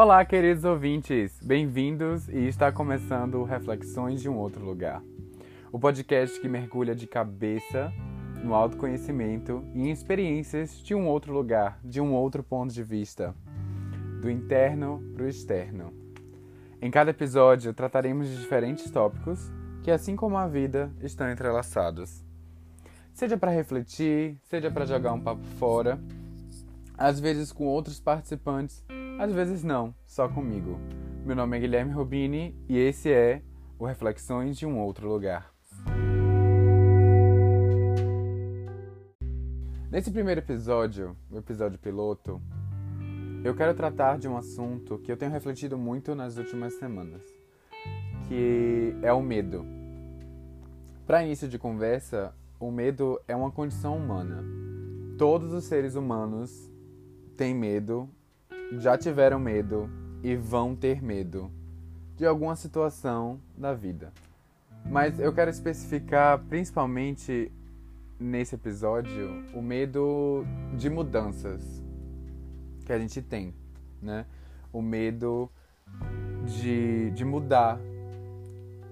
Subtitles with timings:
[0.00, 5.02] Olá, queridos ouvintes, bem-vindos e está começando Reflexões de um Outro Lugar,
[5.72, 7.92] o podcast que mergulha de cabeça
[8.40, 13.34] no autoconhecimento e em experiências de um outro lugar, de um outro ponto de vista,
[14.22, 15.92] do interno para o externo.
[16.80, 19.50] Em cada episódio trataremos de diferentes tópicos
[19.82, 22.22] que, assim como a vida, estão entrelaçados.
[23.12, 25.98] Seja para refletir, seja para jogar um papo fora,
[26.96, 28.84] às vezes com outros participantes,
[29.18, 30.78] às vezes não, só comigo.
[31.26, 33.42] Meu nome é Guilherme Robini e esse é
[33.76, 35.52] o Reflexões de um Outro Lugar.
[39.90, 42.40] Nesse primeiro episódio, o episódio piloto,
[43.42, 47.22] eu quero tratar de um assunto que eu tenho refletido muito nas últimas semanas,
[48.28, 49.66] que é o medo.
[51.04, 54.44] Para início de conversa, o medo é uma condição humana.
[55.18, 56.70] Todos os seres humanos
[57.36, 58.08] têm medo,
[58.72, 59.88] já tiveram medo
[60.22, 61.50] e vão ter medo
[62.16, 64.12] de alguma situação da vida.
[64.84, 67.52] Mas eu quero especificar principalmente
[68.18, 70.44] nesse episódio o medo
[70.76, 71.82] de mudanças
[72.84, 73.54] que a gente tem,
[74.02, 74.26] né?
[74.72, 75.50] O medo
[76.44, 77.78] de, de mudar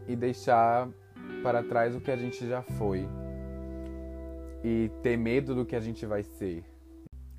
[0.06, 0.88] e deixar
[1.42, 3.08] para trás o que a gente já foi
[4.62, 6.64] e ter medo do que a gente vai ser.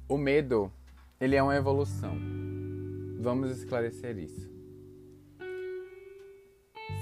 [0.08, 0.72] O medo,
[1.20, 2.16] ele é uma evolução.
[3.20, 4.52] Vamos esclarecer isso.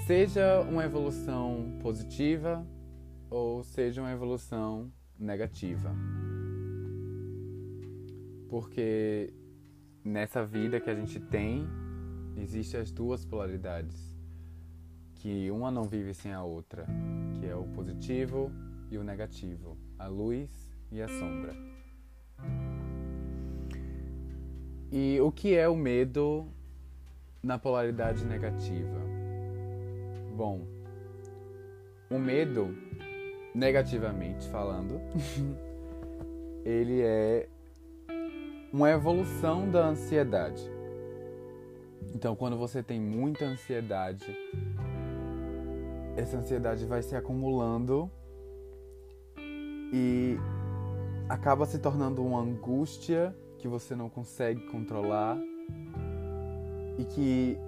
[0.06, 2.66] Seja uma evolução positiva
[3.28, 5.94] ou seja uma evolução negativa.
[8.48, 9.34] Porque
[10.02, 11.66] nessa vida que a gente tem,
[12.36, 14.16] existem as duas polaridades,
[15.16, 16.86] que uma não vive sem a outra,
[17.38, 18.50] que é o positivo
[18.90, 21.54] e o negativo, a luz e a sombra.
[24.90, 26.46] E o que é o medo
[27.42, 29.00] na polaridade negativa?
[30.36, 30.66] Bom,
[32.10, 32.76] o medo
[33.54, 35.00] negativamente falando,
[36.64, 37.48] ele é
[38.72, 40.62] uma evolução da ansiedade.
[42.14, 44.26] Então, quando você tem muita ansiedade,
[46.16, 48.10] essa ansiedade vai se acumulando
[49.92, 50.36] e
[51.28, 55.38] acaba se tornando uma angústia que você não consegue controlar
[56.98, 57.58] e que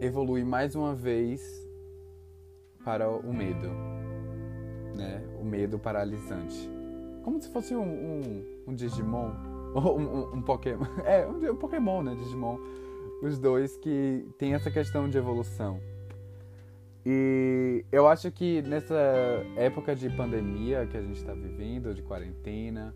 [0.00, 1.66] evolui mais uma vez
[2.84, 3.96] para o medo
[4.96, 5.22] né?
[5.40, 6.68] O medo paralisante.
[7.22, 9.30] Como se fosse um, um, um Digimon,
[9.74, 10.84] ou um, um, Pokémon.
[11.04, 12.14] É, um, Pokémon, né?
[12.14, 12.58] Digimon.
[13.22, 15.80] Os dois que tem essa questão de evolução.
[17.04, 18.94] E eu acho que nessa
[19.56, 22.94] época de pandemia que a gente está vivendo, de quarentena,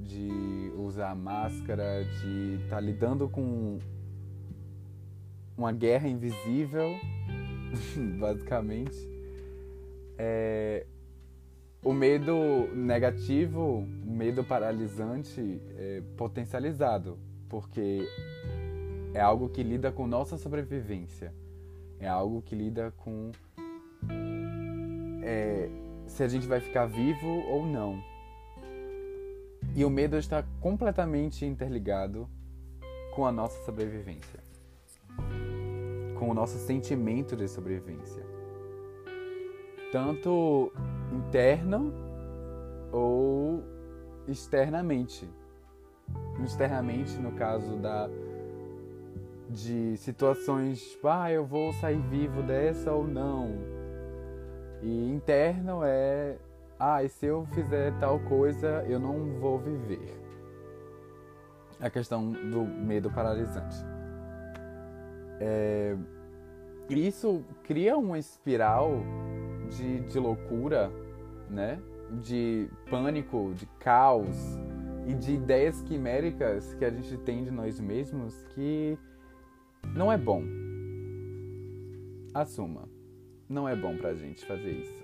[0.00, 3.78] de usar máscara, de estar tá lidando com
[5.56, 6.88] uma guerra invisível,
[8.18, 8.96] basicamente,
[10.18, 10.86] é,
[11.82, 12.34] o medo
[12.74, 17.18] negativo, o medo paralisante é potencializado,
[17.48, 18.06] porque
[19.14, 21.32] é algo que lida com nossa sobrevivência,
[21.98, 23.32] é algo que lida com
[25.22, 25.68] é,
[26.06, 28.09] se a gente vai ficar vivo ou não.
[29.74, 32.28] E o medo está completamente interligado
[33.14, 34.40] com a nossa sobrevivência,
[36.18, 38.30] com o nosso sentimento de sobrevivência
[39.90, 40.72] tanto
[41.12, 41.92] interno
[42.92, 43.62] ou
[44.26, 45.28] externamente.
[46.42, 48.08] Externamente, no caso da
[49.48, 53.48] de situações, tipo, ah, eu vou sair vivo dessa ou não.
[54.80, 56.36] E interno é,
[56.80, 60.18] ah, e se eu fizer tal coisa, eu não vou viver.
[61.78, 63.76] A questão do medo paralisante.
[65.38, 65.94] É,
[66.88, 68.92] isso cria uma espiral
[69.68, 70.90] de, de loucura,
[71.50, 71.78] né?
[72.22, 74.58] De pânico, de caos
[75.06, 78.98] e de ideias quiméricas que a gente tem de nós mesmos que
[79.94, 80.42] não é bom.
[82.32, 82.88] Assuma.
[83.46, 84.99] Não é bom pra gente fazer isso.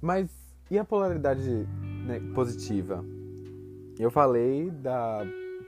[0.00, 0.30] Mas
[0.70, 1.66] e a polaridade
[2.06, 3.04] né, positiva?
[3.98, 5.20] Eu falei da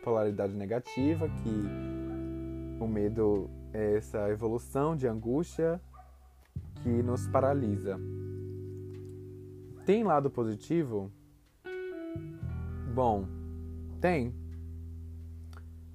[0.02, 5.80] polaridade negativa, que o medo é essa evolução de angústia
[6.82, 7.98] que nos paralisa.
[9.84, 11.10] Tem lado positivo?
[12.94, 13.26] Bom,
[14.00, 14.34] tem.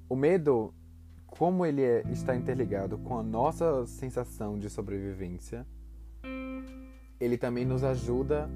[0.09, 0.73] O medo,
[1.25, 5.65] como ele é, está interligado com a nossa sensação de sobrevivência,
[7.19, 8.49] ele também nos ajuda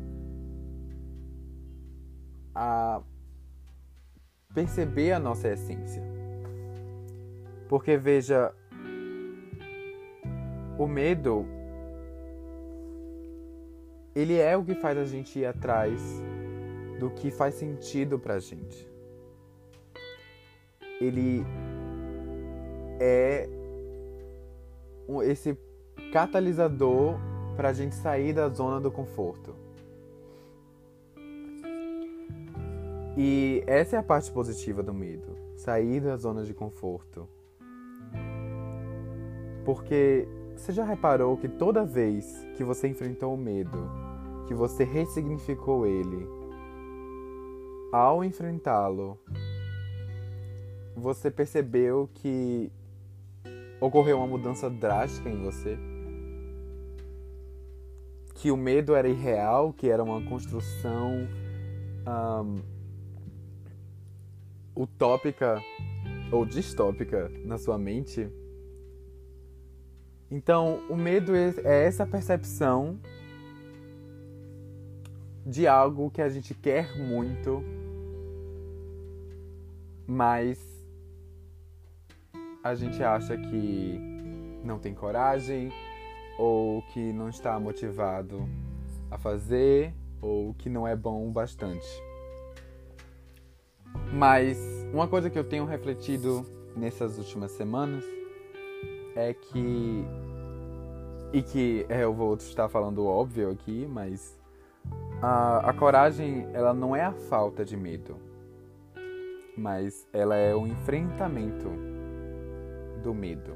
[2.53, 3.01] a
[4.53, 6.03] perceber a nossa essência.
[7.67, 8.53] Porque veja,
[10.77, 11.45] o medo
[14.13, 16.01] ele é o que faz a gente ir atrás
[16.99, 18.87] do que faz sentido pra gente.
[20.99, 21.43] Ele
[22.99, 23.49] é
[25.23, 25.57] esse
[26.11, 27.15] catalisador
[27.61, 29.55] para a gente sair da zona do conforto.
[33.15, 37.29] E essa é a parte positiva do medo, sair da zona de conforto.
[39.63, 43.87] Porque você já reparou que toda vez que você enfrentou o medo,
[44.47, 46.27] que você ressignificou ele,
[47.93, 49.19] ao enfrentá-lo,
[50.95, 52.71] você percebeu que
[53.79, 55.77] ocorreu uma mudança drástica em você?
[58.41, 61.27] Que o medo era irreal, que era uma construção
[62.07, 62.59] um,
[64.75, 65.61] utópica
[66.31, 68.27] ou distópica na sua mente?
[70.31, 72.99] Então, o medo é, é essa percepção
[75.45, 77.63] de algo que a gente quer muito,
[80.07, 80.57] mas
[82.63, 83.99] a gente acha que
[84.63, 85.71] não tem coragem
[86.37, 88.47] ou que não está motivado
[89.09, 91.87] a fazer ou que não é bom o bastante.
[94.13, 94.57] Mas
[94.93, 96.45] uma coisa que eu tenho refletido
[96.75, 98.03] nessas últimas semanas
[99.15, 100.05] é que.
[101.33, 104.39] E que é, eu vou estar falando óbvio aqui, mas.
[105.21, 108.17] A, a coragem, ela não é a falta de medo,
[109.55, 111.69] mas ela é o enfrentamento
[113.03, 113.55] do medo.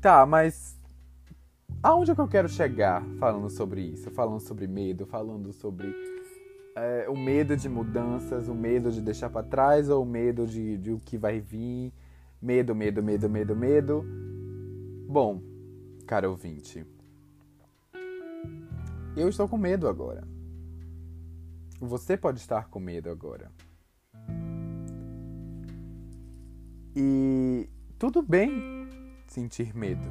[0.00, 0.80] Tá, mas
[1.82, 4.10] aonde é que eu quero chegar falando sobre isso?
[4.10, 5.94] Falando sobre medo, falando sobre
[6.74, 10.78] é, o medo de mudanças, o medo de deixar para trás ou o medo de,
[10.78, 11.92] de o que vai vir?
[12.40, 14.02] Medo, medo, medo, medo, medo.
[15.06, 15.42] Bom,
[16.06, 16.86] cara ouvinte,
[19.14, 20.26] eu estou com medo agora.
[21.78, 23.52] Você pode estar com medo agora.
[26.96, 27.68] E
[27.98, 28.79] tudo bem
[29.30, 30.08] sentir medo.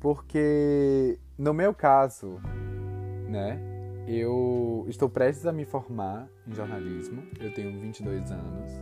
[0.00, 2.40] Porque no meu caso,
[3.28, 3.60] né,
[4.06, 7.22] eu estou prestes a me formar em jornalismo.
[7.38, 8.72] Eu tenho 22 anos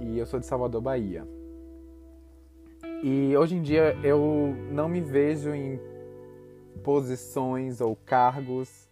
[0.00, 1.26] e eu sou de Salvador, Bahia.
[3.02, 5.78] E hoje em dia eu não me vejo em
[6.82, 8.88] posições ou cargos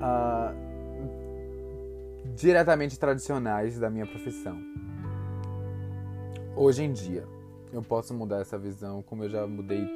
[0.00, 0.56] uh,
[2.34, 4.58] diretamente tradicionais da minha profissão
[6.56, 7.24] hoje em dia.
[7.72, 9.86] Eu posso mudar essa visão, como eu já mudei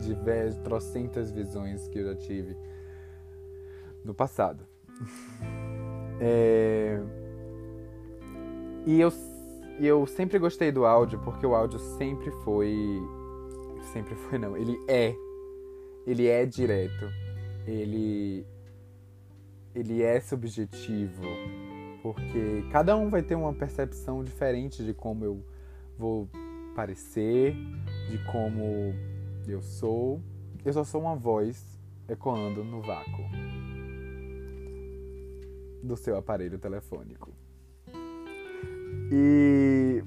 [0.00, 2.56] diversas, trocentas visões que eu já tive
[4.04, 4.66] no passado.
[6.20, 7.00] é...
[8.86, 9.12] E eu,
[9.78, 12.74] eu sempre gostei do áudio, porque o áudio sempre foi.
[13.92, 14.56] Sempre foi, não.
[14.56, 15.14] Ele é.
[16.06, 17.06] Ele é direto.
[17.66, 18.46] Ele.
[19.74, 21.22] Ele é subjetivo.
[22.02, 25.44] Porque cada um vai ter uma percepção diferente de como eu
[25.98, 26.28] vou
[26.74, 27.54] parecer,
[28.08, 28.94] de como
[29.46, 30.22] eu sou.
[30.64, 31.78] Eu só sou uma voz
[32.08, 33.22] ecoando no vácuo
[35.82, 37.32] do seu aparelho telefônico.
[39.10, 40.02] E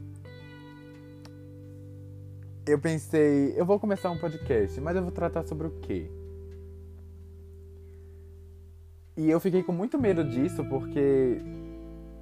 [2.66, 6.10] eu pensei, eu vou começar um podcast, mas eu vou tratar sobre o quê?
[9.18, 11.38] E eu fiquei com muito medo disso porque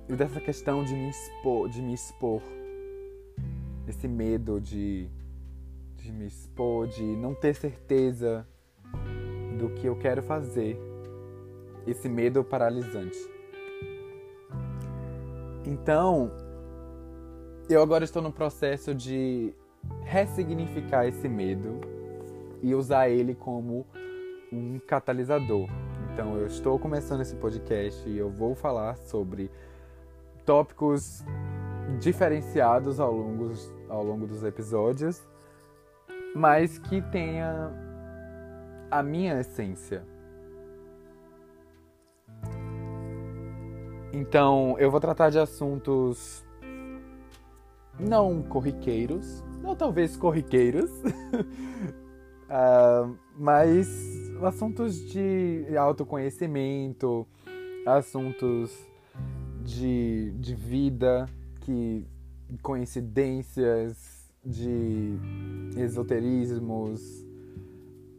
[0.08, 2.42] dessa questão de me expor, de me expor
[3.90, 5.10] esse medo de,
[5.96, 8.48] de me expor, de não ter certeza
[9.58, 10.80] do que eu quero fazer,
[11.86, 13.18] esse medo paralisante.
[15.66, 16.32] Então,
[17.70, 19.54] eu agora estou no processo de
[20.04, 21.80] ressignificar esse medo
[22.62, 23.86] e usar ele como
[24.52, 25.68] um catalisador.
[26.14, 29.52] Então, eu estou começando esse podcast e eu vou falar sobre
[30.46, 31.24] tópicos
[32.00, 33.52] diferenciados ao longo,
[33.90, 35.28] ao longo dos episódios,
[36.36, 37.72] mas que tenha
[38.90, 40.06] a minha essência.
[44.14, 46.46] Então, eu vou tratar de assuntos
[48.00, 50.90] não corriqueiros, não talvez corriqueiros,
[52.50, 53.88] uh, mas
[54.42, 57.28] assuntos de autoconhecimento,
[57.86, 58.72] assuntos
[59.64, 61.26] de, de vida,
[61.62, 62.08] que
[62.62, 65.18] coincidências, de
[65.78, 67.26] esoterismos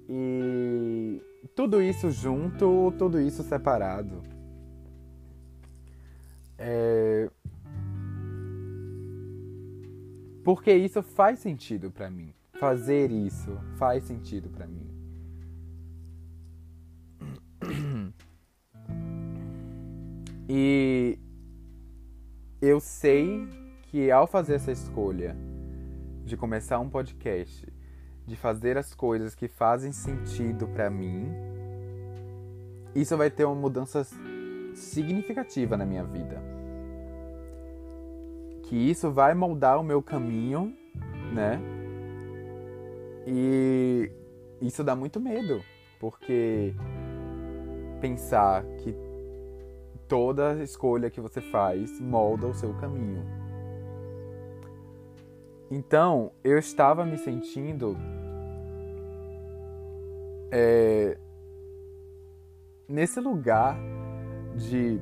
[0.08, 1.20] e
[1.54, 4.22] tudo isso junto, tudo isso separado.
[6.58, 7.30] É...
[10.44, 12.34] Porque isso faz sentido para mim.
[12.58, 14.88] Fazer isso faz sentido para mim.
[20.52, 21.18] E
[22.60, 23.46] eu sei
[23.90, 25.36] que ao fazer essa escolha
[26.24, 27.66] de começar um podcast,
[28.24, 31.28] de fazer as coisas que fazem sentido para mim,
[32.94, 34.06] isso vai ter uma mudança
[34.74, 36.40] significativa na minha vida.
[38.62, 40.72] Que isso vai moldar o meu caminho,
[41.34, 41.60] né?
[43.26, 44.08] E
[44.60, 45.60] isso dá muito medo,
[45.98, 46.72] porque
[48.00, 48.94] pensar que
[50.06, 53.39] toda escolha que você faz molda o seu caminho.
[55.70, 57.96] Então, eu estava me sentindo
[60.50, 61.16] é,
[62.88, 63.78] nesse lugar
[64.56, 65.00] de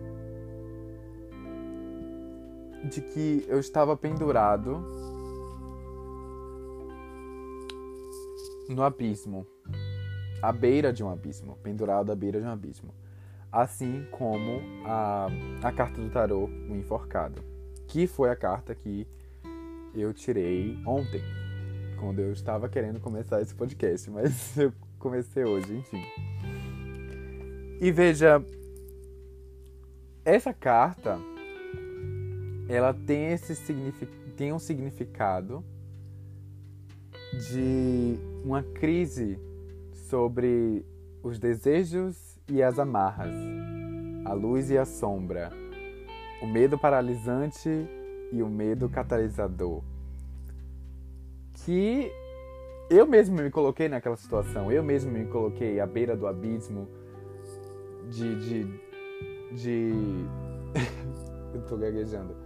[2.84, 4.84] de que eu estava pendurado
[8.68, 9.46] no abismo,
[10.40, 12.94] à beira de um abismo, pendurado à beira de um abismo.
[13.50, 15.26] Assim como a,
[15.62, 17.42] a carta do tarô, o enforcado,
[17.88, 19.06] que foi a carta que
[19.94, 21.22] eu tirei ontem,
[21.98, 26.02] quando eu estava querendo começar esse podcast, mas eu comecei hoje, enfim.
[27.80, 28.44] E veja,
[30.24, 31.18] essa carta,
[32.68, 33.54] ela tem esse
[34.36, 35.64] tem um significado
[37.50, 39.38] de uma crise
[40.08, 40.84] sobre
[41.22, 43.34] os desejos e as amarras,
[44.24, 45.50] a luz e a sombra,
[46.40, 47.88] o medo paralisante
[48.32, 49.82] e o medo catalisador.
[51.64, 52.10] Que
[52.90, 56.88] eu mesmo me coloquei naquela situação, eu mesmo me coloquei à beira do abismo
[58.10, 58.36] de.
[58.36, 58.80] de.
[59.52, 59.92] de...
[61.54, 62.36] eu tô gaguejando.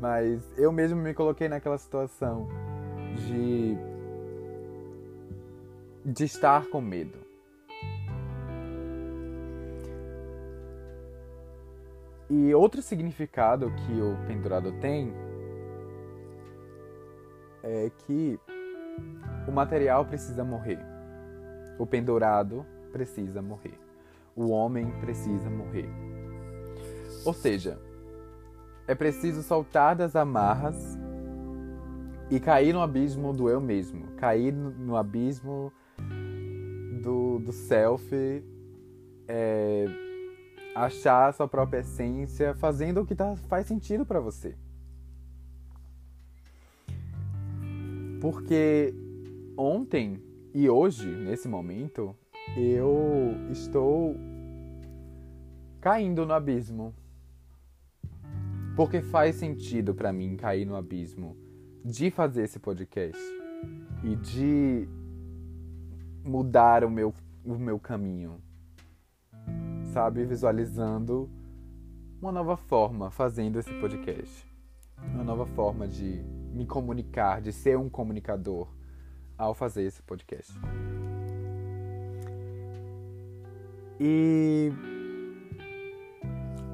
[0.00, 2.48] Mas eu mesmo me coloquei naquela situação
[3.16, 3.76] de.
[6.04, 7.27] de estar com medo
[12.30, 15.12] E outro significado que o pendurado tem
[17.62, 18.38] é que
[19.46, 20.78] o material precisa morrer.
[21.78, 23.78] O pendurado precisa morrer.
[24.36, 25.88] O homem precisa morrer.
[27.24, 27.78] Ou seja,
[28.86, 30.98] é preciso soltar das amarras
[32.30, 35.72] e cair no abismo do eu mesmo, cair no abismo
[37.02, 38.14] do, do self.
[39.26, 39.86] É,
[40.74, 44.56] achar a sua própria essência fazendo o que tá, faz sentido para você.
[48.20, 48.94] Porque
[49.56, 50.22] ontem
[50.54, 52.16] e hoje, nesse momento,
[52.56, 54.16] eu estou
[55.80, 56.94] caindo no abismo.
[58.76, 61.36] Porque faz sentido para mim cair no abismo
[61.84, 63.20] de fazer esse podcast
[64.04, 64.88] e de
[66.24, 67.12] mudar o meu,
[67.44, 68.40] o meu caminho
[69.98, 71.28] sabe, visualizando
[72.22, 74.46] uma nova forma fazendo esse podcast.
[75.12, 76.22] Uma nova forma de
[76.54, 78.68] me comunicar, de ser um comunicador
[79.36, 80.52] ao fazer esse podcast.
[83.98, 84.70] E.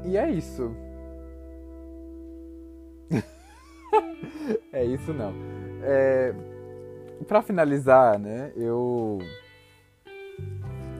[0.04, 0.76] E é isso.
[4.70, 5.32] é isso não.
[5.82, 6.34] É...
[7.26, 9.18] Pra finalizar, né, eu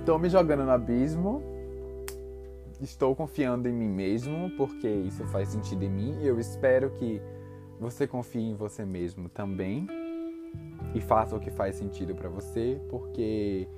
[0.06, 1.53] tô me jogando no abismo
[2.80, 6.18] estou confiando em mim mesmo, porque isso faz sentido em mim.
[6.20, 7.20] E eu espero que
[7.78, 9.86] você confie em você mesmo também
[10.94, 13.68] e faça o que faz sentido para você, porque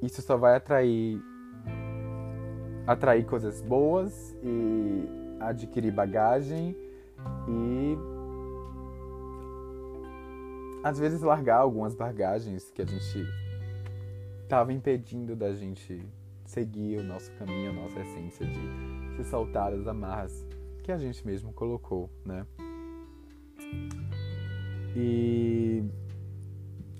[0.00, 1.20] isso só vai atrair
[2.86, 5.08] atrair coisas boas e
[5.40, 6.76] adquirir bagagem
[7.48, 7.96] e
[10.82, 13.24] às vezes largar algumas bagagens que a gente
[14.42, 16.04] estava impedindo da gente
[16.52, 20.46] seguir o nosso caminho, a nossa essência de se soltar das amarras
[20.82, 22.46] que a gente mesmo colocou, né?
[24.94, 25.82] E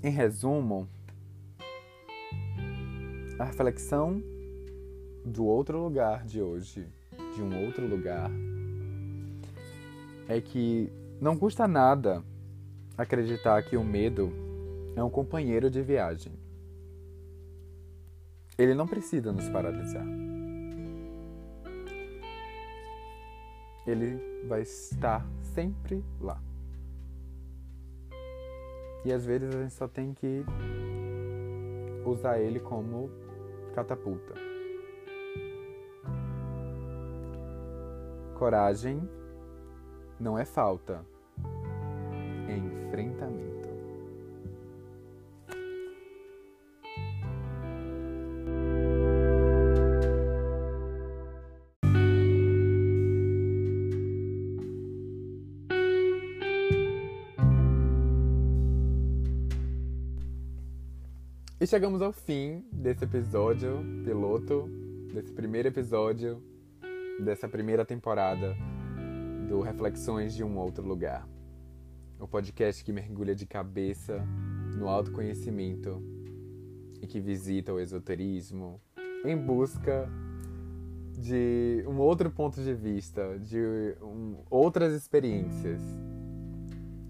[0.03, 0.89] em resumo,
[3.39, 4.23] a reflexão
[5.23, 6.87] do outro lugar de hoje,
[7.35, 8.31] de um outro lugar,
[10.29, 10.91] é que
[11.21, 12.25] não custa nada
[12.97, 14.33] acreditar que o medo
[14.97, 16.42] é um companheiro de viagem.
[18.62, 20.07] Ele não precisa nos paralisar.
[23.87, 26.40] ele vai estar sempre lá.
[29.04, 30.45] E às vezes a gente só tem que
[32.07, 33.11] usar ele como
[33.75, 34.35] catapulta.
[38.38, 39.09] Coragem
[40.19, 41.04] não é falta,
[42.49, 43.32] é enfrentamento.
[61.62, 64.69] E chegamos ao fim desse episódio piloto,
[65.14, 66.42] desse primeiro episódio
[67.25, 68.57] dessa primeira temporada
[69.49, 71.25] do Reflexões de um Outro Lugar.
[72.19, 74.26] O podcast que mergulha de cabeça
[74.76, 76.02] no autoconhecimento
[77.00, 78.81] e que visita o esoterismo
[79.25, 80.11] em busca
[81.16, 85.81] de um outro ponto de vista, de um, outras experiências.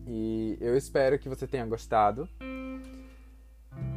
[0.06, 2.28] E eu espero que você tenha gostado.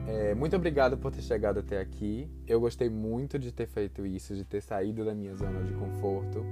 [0.08, 2.30] É, muito obrigado por ter chegado até aqui.
[2.48, 6.46] Eu gostei muito de ter feito isso, de ter saído da minha zona de conforto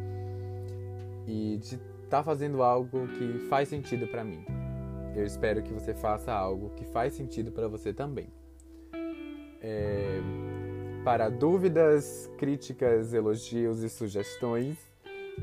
[1.27, 4.43] e de estar tá fazendo algo que faz sentido para mim.
[5.15, 8.33] Eu espero que você faça algo que faz sentido para você também.
[9.61, 10.19] É,
[11.03, 14.79] para dúvidas, críticas, elogios e sugestões,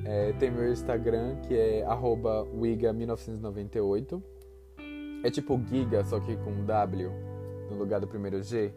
[0.05, 4.21] é, tem meu Instagram que é wiga1998.
[5.23, 7.30] É tipo Giga, só que com W
[7.71, 8.73] no lugar do primeiro G,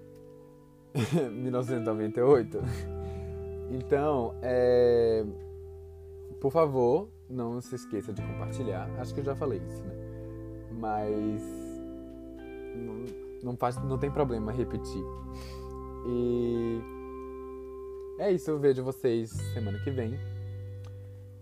[1.31, 2.59] 1998.
[3.71, 5.25] Então, é...
[6.39, 8.89] por favor, não se esqueça de compartilhar.
[8.99, 9.93] Acho que eu já falei isso, né?
[10.71, 11.41] Mas
[13.43, 15.03] não, faz, não tem problema repetir.
[16.07, 16.81] E
[18.19, 20.19] é isso, eu vejo vocês semana que vem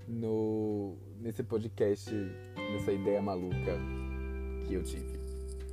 [0.07, 2.11] no nesse podcast,
[2.73, 3.77] nessa ideia maluca
[4.65, 5.19] que eu tive.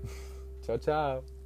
[0.63, 1.38] tchau, tchau.